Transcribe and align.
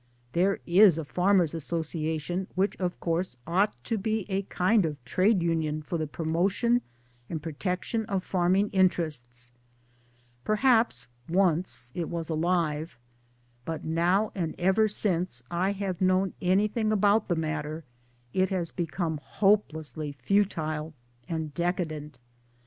There 0.33 0.59
is 0.65 0.97
a 0.97 1.05
Farmers' 1.05 1.53
Association 1.53 2.47
which 2.55 2.75
of 2.77 2.99
course 2.99 3.37
ought 3.45 3.75
to 3.83 3.99
be 3.99 4.25
a 4.31 4.41
kind 4.41 4.83
of 4.83 5.05
Trade 5.05 5.43
union 5.43 5.83
for 5.83 5.99
the 5.99 6.07
promotion 6.07 6.81
and 7.29 7.39
protection 7.39 8.05
of 8.07 8.23
farming! 8.23 8.69
interests. 8.71 9.51
Perhaps 10.43 11.05
once 11.29 11.91
it 11.93 12.09
was 12.09 12.29
alive; 12.29 12.97
but 13.63 13.85
now 13.85 14.31
and 14.33 14.55
ever 14.57 14.87
since 14.87 15.43
I 15.51 15.71
have 15.73 16.01
known 16.01 16.33
anything] 16.41 16.91
about 16.91 17.27
the 17.27 17.35
matter 17.35 17.83
it 18.33 18.49
has 18.49 18.71
become 18.71 19.19
hopelessly 19.23 20.13
futile 20.13 20.95
and 21.29 21.53
decadent. 21.53 22.17